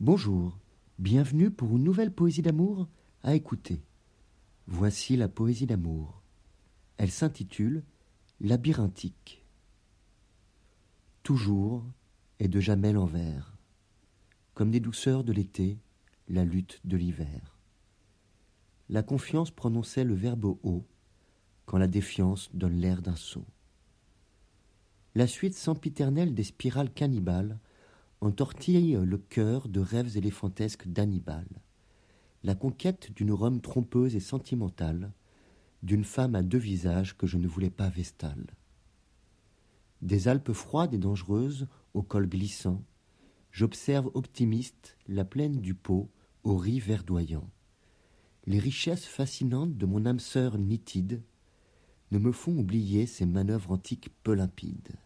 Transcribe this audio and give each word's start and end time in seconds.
Bonjour, 0.00 0.58
bienvenue 0.98 1.52
pour 1.52 1.76
une 1.76 1.84
nouvelle 1.84 2.12
poésie 2.12 2.42
d'amour 2.42 2.88
à 3.22 3.36
écouter. 3.36 3.80
Voici 4.66 5.16
la 5.16 5.28
poésie 5.28 5.66
d'amour. 5.66 6.20
Elle 6.96 7.12
s'intitule 7.12 7.84
Labyrinthique. 8.40 9.44
Toujours 11.22 11.84
et 12.40 12.48
de 12.48 12.58
jamais 12.58 12.92
l'envers, 12.92 13.56
comme 14.54 14.72
des 14.72 14.80
douceurs 14.80 15.22
de 15.22 15.32
l'été, 15.32 15.78
la 16.28 16.44
lutte 16.44 16.80
de 16.84 16.96
l'hiver. 16.96 17.56
La 18.88 19.04
confiance 19.04 19.52
prononçait 19.52 20.04
le 20.04 20.14
verbe 20.14 20.56
haut, 20.64 20.84
quand 21.66 21.78
la 21.78 21.88
défiance 21.88 22.50
donne 22.52 22.80
l'air 22.80 23.00
d'un 23.00 23.16
sot. 23.16 23.46
La 25.14 25.28
suite 25.28 25.54
sempiternelle 25.54 26.34
des 26.34 26.42
spirales 26.42 26.92
cannibales 26.92 27.60
entortille 28.24 28.98
le 29.02 29.18
cœur 29.18 29.68
de 29.68 29.80
rêves 29.80 30.16
éléphantesques 30.16 30.88
d'Hannibal. 30.88 31.46
La 32.42 32.54
conquête 32.54 33.12
d'une 33.14 33.32
Rome 33.32 33.60
trompeuse 33.60 34.14
et 34.14 34.20
sentimentale, 34.20 35.12
d'une 35.82 36.04
femme 36.04 36.34
à 36.34 36.42
deux 36.42 36.58
visages 36.58 37.16
que 37.16 37.26
je 37.26 37.38
ne 37.38 37.46
voulais 37.46 37.70
pas 37.70 37.88
vestale. 37.88 38.46
Des 40.02 40.28
Alpes 40.28 40.52
froides 40.52 40.94
et 40.94 40.98
dangereuses, 40.98 41.66
au 41.94 42.02
col 42.02 42.28
glissant, 42.28 42.82
j'observe 43.50 44.10
optimiste 44.14 44.96
la 45.06 45.24
plaine 45.24 45.60
du 45.60 45.74
Pô 45.74 46.10
aux 46.42 46.56
riz 46.56 46.80
verdoyants. 46.80 47.50
Les 48.46 48.58
richesses 48.58 49.06
fascinantes 49.06 49.76
de 49.76 49.86
mon 49.86 50.04
âme 50.04 50.20
sœur 50.20 50.58
nitide 50.58 51.22
ne 52.10 52.18
me 52.18 52.32
font 52.32 52.56
oublier 52.58 53.06
ces 53.06 53.26
manœuvres 53.26 53.72
antiques 53.72 54.10
peu 54.22 54.34
limpides. 54.34 54.96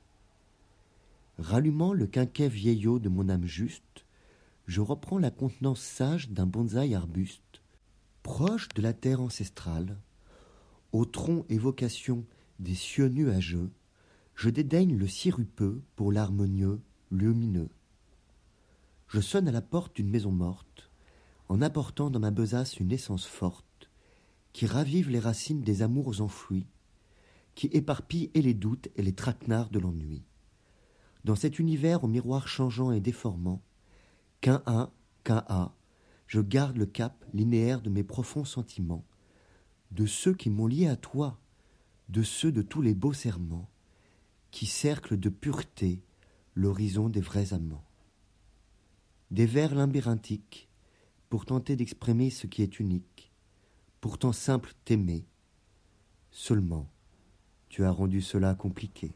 Rallumant 1.38 1.92
le 1.92 2.08
quinquet 2.08 2.48
vieillot 2.48 2.98
de 2.98 3.08
mon 3.08 3.28
âme 3.28 3.44
juste, 3.44 4.04
je 4.66 4.80
reprends 4.80 5.18
la 5.18 5.30
contenance 5.30 5.80
sage 5.80 6.30
d'un 6.30 6.46
bonsaï 6.46 6.96
arbuste, 6.96 7.62
proche 8.24 8.68
de 8.70 8.82
la 8.82 8.92
terre 8.92 9.20
ancestrale, 9.20 9.98
au 10.90 11.04
tronc 11.04 11.46
évocation 11.48 12.24
des 12.58 12.74
cieux 12.74 13.08
nuageux, 13.08 13.70
je 14.34 14.50
dédaigne 14.50 14.96
le 14.96 15.06
sirupeux 15.06 15.80
pour 15.94 16.10
l'harmonieux, 16.10 16.80
lumineux. 17.12 17.68
Je 19.06 19.20
sonne 19.20 19.46
à 19.46 19.52
la 19.52 19.62
porte 19.62 19.94
d'une 19.94 20.10
maison 20.10 20.32
morte, 20.32 20.90
en 21.48 21.62
apportant 21.62 22.10
dans 22.10 22.20
ma 22.20 22.32
besace 22.32 22.80
une 22.80 22.90
essence 22.90 23.26
forte, 23.26 23.88
qui 24.52 24.66
ravive 24.66 25.08
les 25.08 25.20
racines 25.20 25.62
des 25.62 25.82
amours 25.82 26.20
enfouis, 26.20 26.66
qui 27.54 27.68
éparpille 27.68 28.30
et 28.34 28.42
les 28.42 28.54
doutes 28.54 28.88
et 28.96 29.02
les 29.02 29.14
traquenards 29.14 29.70
de 29.70 29.78
l'ennui. 29.78 30.24
Dans 31.24 31.34
cet 31.34 31.58
univers 31.58 32.04
au 32.04 32.08
miroir 32.08 32.48
changeant 32.48 32.92
et 32.92 33.00
déformant, 33.00 33.62
qu'un 34.40 34.62
A, 34.66 34.90
qu'un 35.24 35.44
A, 35.48 35.74
je 36.26 36.40
garde 36.40 36.76
le 36.76 36.86
cap 36.86 37.24
linéaire 37.32 37.80
de 37.80 37.90
mes 37.90 38.04
profonds 38.04 38.44
sentiments, 38.44 39.04
de 39.90 40.06
ceux 40.06 40.34
qui 40.34 40.50
m'ont 40.50 40.66
lié 40.66 40.86
à 40.86 40.96
toi, 40.96 41.38
de 42.08 42.22
ceux 42.22 42.52
de 42.52 42.62
tous 42.62 42.82
les 42.82 42.94
beaux 42.94 43.12
serments, 43.12 43.68
qui 44.50 44.66
cerclent 44.66 45.18
de 45.18 45.28
pureté 45.28 46.02
l'horizon 46.54 47.08
des 47.08 47.20
vrais 47.20 47.52
amants. 47.52 47.84
Des 49.30 49.46
vers 49.46 49.74
labyrinthiques, 49.74 50.68
pour 51.28 51.44
tenter 51.44 51.76
d'exprimer 51.76 52.30
ce 52.30 52.46
qui 52.46 52.62
est 52.62 52.80
unique, 52.80 53.30
pourtant 54.00 54.32
simple 54.32 54.72
t'aimer, 54.84 55.26
seulement 56.30 56.88
tu 57.68 57.84
as 57.84 57.90
rendu 57.90 58.22
cela 58.22 58.54
compliqué. 58.54 59.12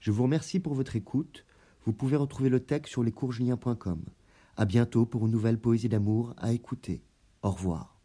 Je 0.00 0.10
vous 0.10 0.22
remercie 0.22 0.60
pour 0.60 0.74
votre 0.74 0.96
écoute. 0.96 1.44
Vous 1.84 1.92
pouvez 1.92 2.16
retrouver 2.16 2.48
le 2.48 2.60
texte 2.60 2.92
sur 2.92 3.02
lescoursjulien.com. 3.02 4.02
À 4.56 4.64
bientôt 4.64 5.06
pour 5.06 5.26
une 5.26 5.32
nouvelle 5.32 5.58
poésie 5.58 5.88
d'amour 5.88 6.34
à 6.38 6.52
écouter. 6.52 7.02
Au 7.42 7.50
revoir. 7.50 7.99